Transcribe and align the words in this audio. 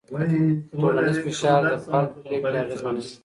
ټولنیز 0.81 1.17
فشار 1.25 1.59
د 1.71 1.73
فرد 1.85 2.09
پرېکړې 2.23 2.57
اغېزمنوي. 2.61 3.13